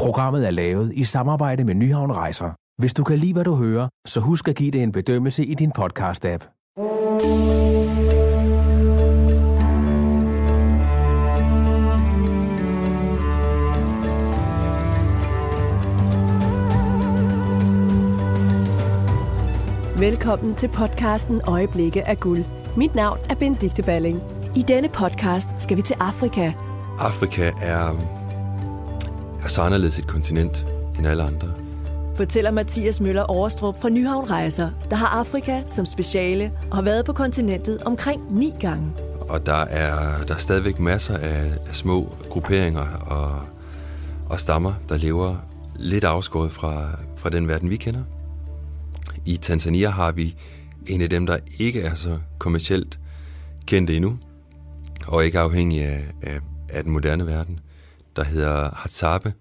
[0.00, 2.50] Programmet er lavet i samarbejde med Nyhavn Rejser.
[2.78, 5.54] Hvis du kan lide, hvad du hører, så husk at give det en bedømmelse i
[5.54, 6.70] din podcast-app.
[19.98, 22.44] Velkommen til podcasten Øjeblikke af guld.
[22.76, 24.22] Mit navn er Benedikte Balling.
[24.56, 26.52] I denne podcast skal vi til Afrika.
[26.98, 28.19] Afrika er,
[29.44, 30.66] er så anderledes et kontinent
[30.98, 31.48] end alle andre.
[32.16, 37.04] Fortæller Mathias Møller Overstrup fra Nyhavn Rejser, der har Afrika som speciale og har været
[37.04, 38.92] på kontinentet omkring ni gange.
[39.20, 43.42] Og der er, der er stadigvæk masser af, af små grupperinger og,
[44.28, 45.36] og stammer, der lever
[45.76, 48.02] lidt afskåret fra, fra den verden, vi kender.
[49.26, 50.36] I Tanzania har vi
[50.86, 52.98] en af dem, der ikke er så kommercielt
[53.66, 54.18] kendte endnu,
[55.06, 57.60] og ikke afhængig af, af, af den moderne verden,
[58.16, 59.32] der hedder Hadzabe.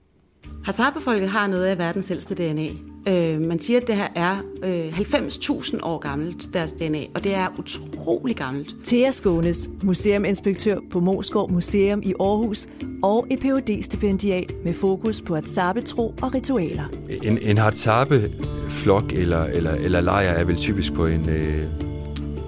[0.66, 2.68] Hadzabe-folket har noget af verdens ældste DNA.
[3.08, 7.36] Øh, man siger, at det her er øh, 90.000 år gammelt, deres DNA, og det
[7.36, 8.76] er utrolig gammelt.
[8.84, 12.68] Thea Skånes, museuminspektør på Moskov Museum i Aarhus,
[13.04, 16.84] og et phd stipendiat med fokus på Hadzabe-tro og ritualer.
[17.24, 21.64] En, en Hadzabe-flok eller, eller, eller lejr er vel typisk på en øh,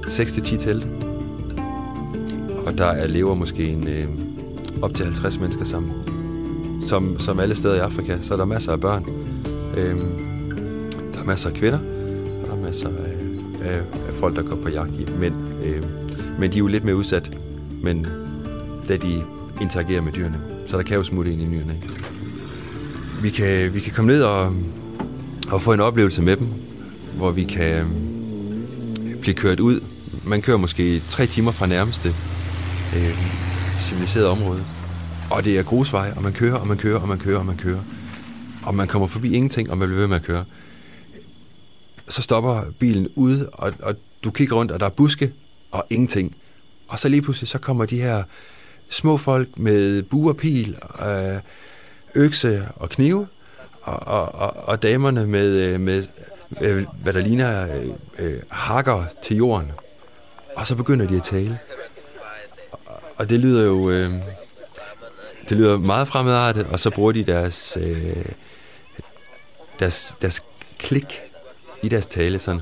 [0.03, 0.88] 6-10 telte.
[2.66, 4.08] Og der er lever måske en, øh,
[4.81, 6.10] op til 50 mennesker sammen.
[6.81, 9.05] Som, som alle steder i Afrika, så er der masser af børn.
[9.77, 9.97] Øh,
[11.13, 11.79] der er masser af kvinder,
[12.43, 15.35] og der er masser af, af, af folk, der går på jagt i mænd.
[15.65, 15.83] Øh,
[16.39, 17.38] men de er jo lidt mere udsat,
[17.83, 18.07] men
[18.88, 19.23] da de
[19.61, 20.38] interagerer med dyrene.
[20.67, 21.77] Så der kan jo smutte ind i nyerne.
[23.21, 24.55] Vi kan, vi kan komme ned og,
[25.51, 26.47] og få en oplevelse med dem,
[27.16, 28.67] hvor vi kan øhm,
[29.21, 29.79] blive kørt ud.
[30.23, 32.09] Man kører måske tre timer fra nærmeste
[32.95, 33.17] øh,
[33.79, 34.63] civiliserede område.
[35.31, 37.57] Og det er grusvej, og man kører, og man kører, og man kører, og man
[37.57, 37.81] kører.
[38.63, 40.45] Og man kommer forbi ingenting, og man bliver ved med at køre.
[42.07, 45.33] Så stopper bilen ude, og, og du kigger rundt, og der er buske,
[45.71, 46.35] og ingenting.
[46.88, 48.23] Og så lige pludselig, så kommer de her
[48.89, 51.39] små folk med buerpil, og pil, øh,
[52.16, 53.27] økse og knive,
[53.81, 56.03] og, og, og, og damerne med, øh, med
[56.61, 57.89] øh, hvad der ligner øh,
[58.19, 59.72] øh, hakker til jorden.
[60.57, 61.59] Og så begynder de at tale.
[63.16, 64.11] Og det lyder jo øh,
[65.51, 68.25] det lyder meget fremmedartet, og så bruger de deres, øh,
[69.79, 70.45] deres, deres
[70.79, 71.22] klik
[71.84, 72.62] i deres tale sådan.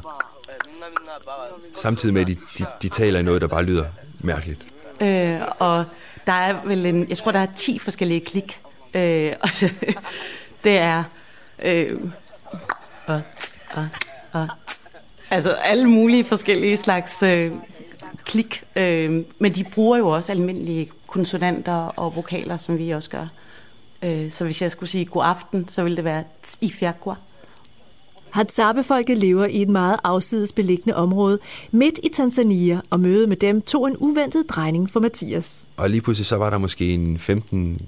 [1.76, 3.86] Samtidig med, at de, de, de taler i noget, der bare lyder
[4.20, 4.62] mærkeligt.
[5.02, 5.86] Øh, og
[6.26, 8.60] der er vel en, jeg tror, der er 10 forskellige klik.
[8.94, 9.50] Øh, og
[10.64, 11.04] det er
[11.62, 12.00] øh,
[13.06, 13.22] og,
[13.74, 13.88] og,
[14.32, 14.48] og,
[15.30, 17.52] altså alle mulige forskellige slags øh,
[18.26, 18.64] klik.
[18.76, 23.28] Øh, men de bruger jo også almindelige konsonanter og vokaler, som vi også gør.
[24.04, 26.24] Øh, så hvis jeg skulle sige god aften, så ville det være
[26.62, 27.16] ifjaqua.
[28.32, 31.40] Hadzabe-folket lever i et meget afsides beliggende område
[31.72, 35.68] midt i Tanzania, og mødet med dem tog en uventet drejning for Mathias.
[35.78, 37.22] Og lige pludselig så var der måske en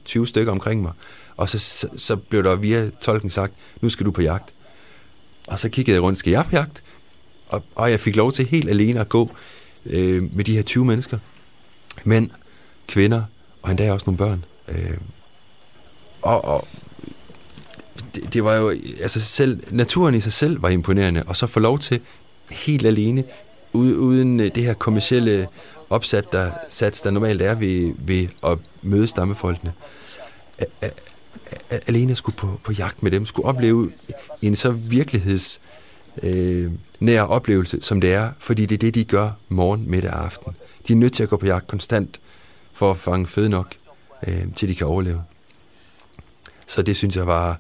[0.08, 0.92] 15-20 stykker omkring mig,
[1.38, 4.54] og så, så, så blev der via tolken sagt, nu skal du på jagt.
[5.48, 6.84] Og så kiggede jeg rundt, skal jeg på jagt?
[7.50, 9.30] Og, og jeg fik lov til helt alene at gå
[9.86, 11.18] øh, med de her 20 mennesker.
[12.04, 12.30] Mænd,
[12.88, 13.24] kvinder,
[13.62, 14.46] og endda også nogle børn.
[14.68, 14.98] Øh,
[16.22, 16.68] og, og
[18.16, 18.70] det, det var jo,
[19.02, 22.00] altså selv, naturen i sig selv var imponerende, og så få lov til
[22.52, 23.24] helt alene,
[23.74, 25.48] uden det her kommercielle
[25.90, 29.74] opsat, der, sats, der normalt er ved, ved at møde stammefolkene.
[31.88, 33.92] Alene skulle på, på jagt med dem, skulle opleve
[34.42, 35.62] en så virkeligheds
[36.24, 40.26] øh, nær oplevelse, som det er, fordi det er det, de gør morgen, middag og
[40.26, 40.56] aften.
[40.88, 42.20] De er nødt til at gå på jagt konstant
[42.82, 43.76] for at fange føde nok,
[44.28, 45.24] øh, til de kan overleve.
[46.68, 47.60] Så det synes jeg var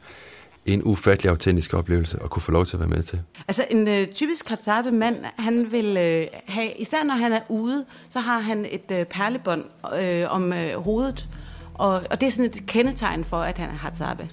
[0.65, 3.21] en ufattelig autentisk oplevelse at kunne få lov til at være med til.
[3.47, 7.85] Altså en øh, typisk katsabe mand, han vil øh, have, især når han er ude,
[8.09, 9.63] så har han et øh, perlebånd
[9.99, 11.27] øh, om øh, hovedet,
[11.73, 14.29] og, og det er sådan et kendetegn for, at han er Hadzabe.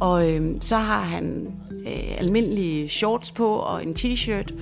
[0.00, 1.52] Og øh, så har han
[1.86, 4.54] øh, almindelige shorts på og en t-shirt,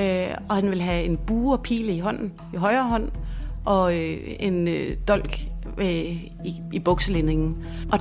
[0.00, 3.10] øh, og han vil have en bue og pile i hånden, i højre hånd,
[3.66, 5.38] og øh, en øh, dolk
[5.78, 7.64] øh, i, i bukselændingen.
[7.92, 7.98] Og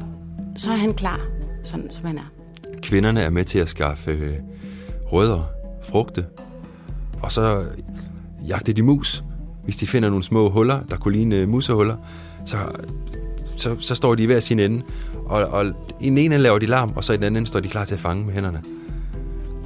[0.55, 1.19] så er han klar,
[1.63, 2.31] sådan som han er.
[2.81, 4.33] Kvinderne er med til at skaffe øh,
[5.05, 5.49] rødder,
[5.83, 6.25] frugte,
[7.21, 7.65] og så
[8.47, 9.23] jagter de mus.
[9.63, 11.95] Hvis de finder nogle små huller, der kunne ligne øh, musehuller,
[12.45, 12.57] så,
[13.55, 14.83] så, så står de i hver sin ende.
[15.25, 15.65] Og, og
[16.01, 17.93] i den ene laver de larm, og så i den anden står de klar til
[17.93, 18.61] at fange med hænderne.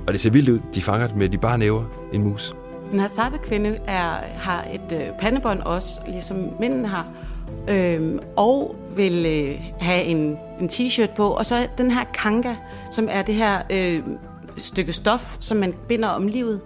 [0.07, 0.59] Og det ser vildt ud.
[0.75, 2.55] De fanger med de bare næver en mus.
[2.91, 7.07] Den her kvinde er, har et øh, pandebånd også, ligesom mændene har,
[7.69, 12.55] øh, og vil øh, have en, en t-shirt på, og så den her kanga,
[12.91, 14.03] som er det her øh,
[14.57, 16.61] stykke stof, som man binder om livet.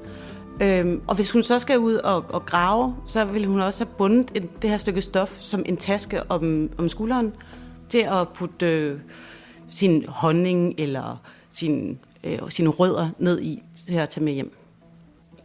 [0.61, 3.93] Øhm, og hvis hun så skal ud og, og grave, så vil hun også have
[3.97, 7.33] bundet en, det her stykke stof som en taske om, om skulderen
[7.89, 8.99] til at putte øh,
[9.69, 14.62] sin honning eller sin, øh, sine rødder ned i til at tage med hjem.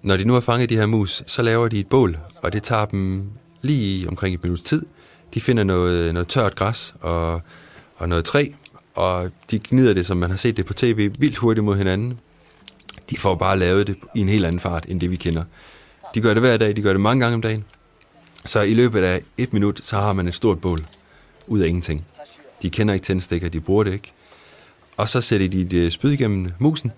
[0.02, 2.62] Når de nu har fanget de her mus, så laver de et bål, og det
[2.62, 3.30] tager dem
[3.62, 4.86] lige omkring et minuts tid.
[5.34, 7.40] De finder noget, noget tørt græs og,
[7.96, 8.46] og noget træ,
[8.94, 12.20] og de gnider det, som man har set det på tv, vildt hurtigt mod hinanden.
[13.10, 15.44] De får bare lavet det i en helt anden fart, end det vi kender.
[16.14, 17.64] De gør det hver dag, de gør det mange gange om dagen.
[18.44, 20.78] Så i løbet af et minut, så har man et stort bål
[21.46, 22.06] ud af ingenting.
[22.62, 24.12] De kender ikke tændstikker, de bruger det ikke.
[24.96, 26.92] Og så sætter de et spyd igennem musen,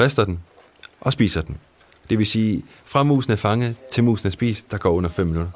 [0.00, 0.38] rister den
[1.00, 1.56] og spiser den.
[2.10, 5.26] Det vil sige, fra musen er fanget til musen er spist, der går under 5
[5.26, 5.50] minutter.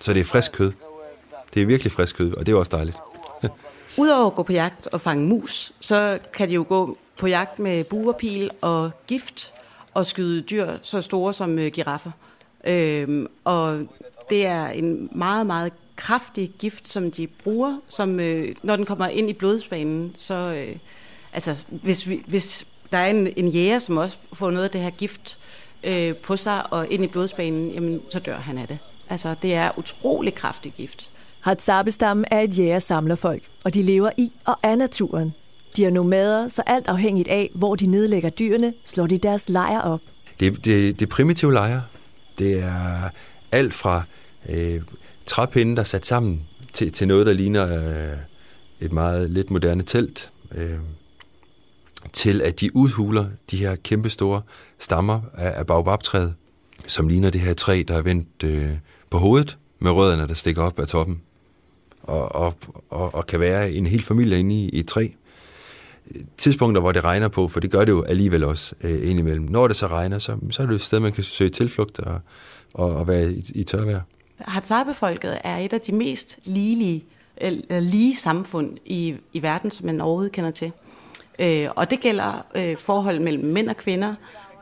[0.00, 0.72] Så det er frisk kød.
[1.54, 2.96] Det er virkelig frisk kød, og det er også dejligt.
[3.98, 7.58] Udover at gå på jagt og fange mus, så kan de jo gå på jagt
[7.58, 9.52] med buerpil og gift
[9.94, 12.10] og skyde dyr så store som øh, giraffer.
[12.64, 13.86] Øhm, og
[14.28, 19.08] det er en meget, meget kraftig gift, som de bruger, som øh, når den kommer
[19.08, 20.76] ind i blodsbanen, så øh,
[21.32, 24.80] altså hvis, vi, hvis der er en, en jæger, som også får noget af det
[24.80, 25.38] her gift
[25.84, 28.78] øh, på sig og ind i blodsbanen, jamen så dør han af det.
[29.10, 31.10] Altså det er utrolig kraftig gift.
[31.40, 35.34] Hadzabe-stammen er et jægersamlerfolk, og de lever i og af naturen.
[35.76, 39.80] De er nomader, så alt afhængigt af, hvor de nedlægger dyrene, slår de deres lejr
[39.80, 40.00] op.
[40.40, 41.82] Det, det, det primitive lejre,
[42.38, 43.10] det er
[43.52, 44.02] alt fra
[44.48, 44.80] øh,
[45.26, 48.16] træpinde, der er sat sammen, til, til noget, der ligner øh,
[48.80, 50.78] et meget lidt moderne telt, øh,
[52.12, 54.42] til at de udhuler de her kæmpe store
[54.78, 56.34] stammer af, af baobabtræet,
[56.86, 58.70] som ligner det her træ, der er vendt øh,
[59.10, 61.20] på hovedet, med rødderne, der stikker op af toppen,
[62.02, 62.54] og, og,
[62.90, 65.08] og, og kan være en hel familie inde i, i et træ
[66.36, 69.44] tidspunkter, hvor det regner på, for det gør det jo alligevel også øh, indimellem.
[69.44, 72.20] Når det så regner, så, så er det et sted, man kan søge tilflugt og,
[72.74, 74.00] og, og være i, i tørvejr.
[74.38, 77.04] Hazabefolket er et af de mest ligelige,
[77.36, 80.72] eller lige samfund i, i verden, som man overhovedet kender til.
[81.38, 84.14] Øh, og det gælder øh, forhold mellem mænd og kvinder,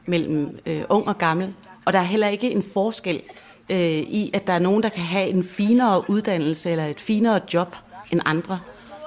[0.07, 1.55] mellem øh, ung og gammel.
[1.85, 3.23] Og der er heller ikke en forskel
[3.71, 7.41] øh, i, at der er nogen, der kan have en finere uddannelse eller et finere
[7.55, 7.77] job
[8.11, 8.61] end andre.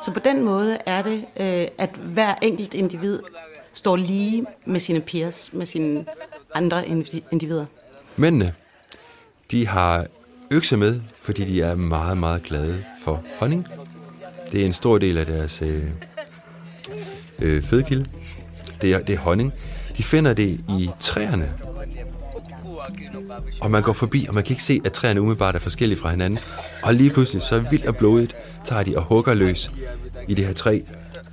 [0.06, 3.20] Så på den måde er det, øh, at hver enkelt individ
[3.74, 6.06] står lige med sine peers, med sine
[6.54, 6.88] andre
[7.32, 7.66] individer.
[8.16, 8.54] Mændene,
[9.52, 10.06] de har
[10.52, 13.68] økse med, fordi de er meget, meget glade for honning.
[14.52, 15.84] Det er en stor del af deres øh,
[17.40, 18.06] øh, fødekilde.
[18.82, 19.54] Det er, det er honning.
[19.98, 21.54] De finder det i træerne.
[23.62, 26.10] Og man går forbi, og man kan ikke se, at træerne umiddelbart er forskellige fra
[26.10, 26.40] hinanden.
[26.84, 28.36] Og lige pludselig, så vildt og blodigt,
[28.66, 29.72] tager de og hugger løs
[30.28, 30.80] i det her træ.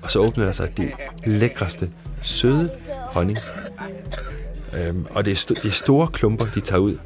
[0.03, 0.91] Og så åbner der sig det
[1.27, 1.91] lækreste,
[2.23, 3.39] søde honning.
[4.73, 6.97] Øhm, og det er, st- det er store klumper, de tager ud.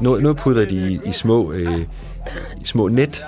[0.00, 1.78] Noget, noget putter de i, i små, øh,
[2.60, 3.24] i små net.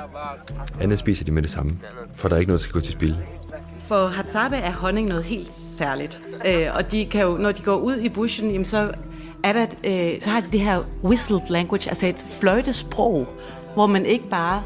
[0.81, 1.79] Andet spiser de med det samme,
[2.15, 3.17] for der er ikke noget, der skal gå til spil.
[3.87, 6.21] For Hadzabe er honning noget helt særligt.
[6.47, 8.93] Øh, og de kan jo, når de går ud i bushen, jamen så,
[9.43, 13.27] er der, øh, så har de det her whistled language, altså et fløjtesprog,
[13.75, 14.63] hvor man ikke bare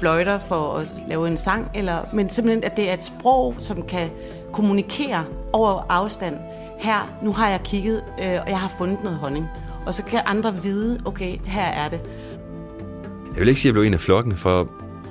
[0.00, 3.82] fløjter for at lave en sang, eller, men simpelthen, at det er et sprog, som
[3.82, 4.10] kan
[4.52, 6.36] kommunikere over afstand.
[6.78, 9.46] Her, nu har jeg kigget, øh, og jeg har fundet noget honning.
[9.86, 12.00] Og så kan andre vide, okay, her er det.
[13.34, 14.68] Jeg vil ikke sige, at jeg blev en af flokken, for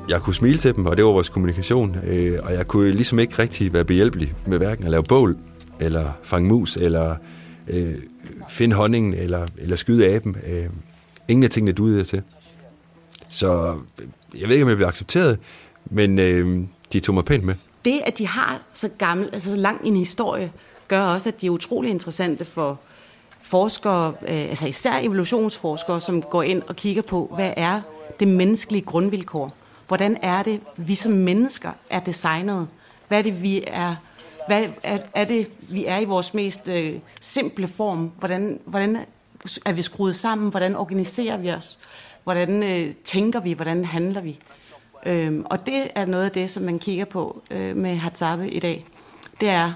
[0.10, 1.98] jeg kunne smile til dem, og det var vores kommunikation.
[2.04, 5.38] Øh, og jeg kunne ligesom ikke rigtig være behjælpelig med hverken at lave bål,
[5.80, 7.16] eller fange mus, eller
[7.68, 7.96] øh,
[8.50, 10.38] finde honningen, eller, eller skyde aben.
[10.48, 10.66] Øh,
[11.28, 12.22] ingen af tingene duede jeg til.
[13.30, 14.08] Så øh,
[14.42, 15.40] jeg ved ikke, om jeg blev accepteret,
[15.86, 17.56] men øh, de tog mig pænt med.
[17.86, 20.52] Det, at de har så gammel, altså så lang en historie,
[20.88, 22.80] gør også, at de er utrolig interessante for
[23.42, 27.82] forskere, øh, altså især evolutionsforskere, som går ind og kigger på, hvad er
[28.20, 29.54] det menneskelige grundvilkår?
[29.88, 32.68] Hvordan er det, vi som mennesker er designet?
[33.08, 33.96] Hvad er det, vi er,
[34.48, 38.12] hvad er, er det, vi er i vores mest øh, simple form?
[38.20, 38.98] Hvordan, hvordan
[39.66, 40.50] er vi skruet sammen?
[40.50, 41.80] Hvordan organiserer vi os?
[42.24, 43.54] Hvordan øh, tænker vi?
[43.54, 44.40] Hvordan handler vi?
[45.06, 48.60] Øhm, og det er noget af det, som man kigger på øh, med Hadzabe i
[48.60, 48.86] dag.
[49.42, 49.74] Det er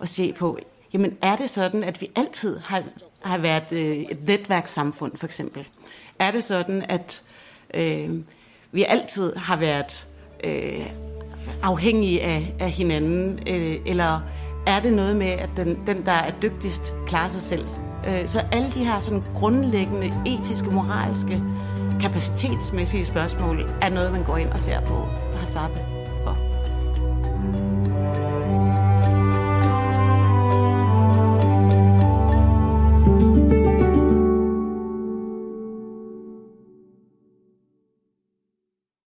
[0.00, 0.58] at se på,
[0.92, 2.82] jamen er det sådan, at vi altid har,
[3.22, 5.68] har været øh, et netværkssamfund, for eksempel?
[6.18, 7.22] Er det sådan, at
[7.74, 8.10] øh,
[8.72, 10.06] vi altid har været
[10.44, 10.86] øh,
[11.62, 13.38] afhængige af, af hinanden?
[13.48, 14.20] Øh, eller
[14.66, 17.66] er det noget med, at den, den, der er dygtigst, klarer sig selv?
[18.08, 21.42] Øh, så alle de her sådan grundlæggende etiske, moralske
[22.00, 25.06] kapacitetsmæssige spørgsmål er noget, man går ind og ser på
[25.36, 25.97] Hadzabe.